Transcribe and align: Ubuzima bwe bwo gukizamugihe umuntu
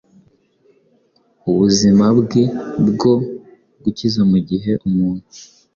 Ubuzima 1.49 2.05
bwe 2.19 2.43
bwo 2.89 3.13
gukizamugihe 3.83 4.71
umuntu 4.87 5.27